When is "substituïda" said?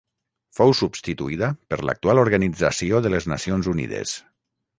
0.77-1.49